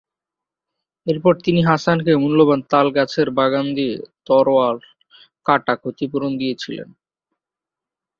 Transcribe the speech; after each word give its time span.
এরপরে 1.07 1.37
তিনি 1.45 1.61
হাসানকে 1.63 2.11
মূল্যবান 2.23 2.59
তাল 2.71 2.87
গাছের 2.97 3.27
বাগান 3.37 3.65
দিয়ে 3.77 3.95
তরোয়াল 4.27 4.77
কাটা 5.45 5.73
ক্ষতিপূরণ 5.81 6.31
দিয়েছিলেন। 6.37 6.89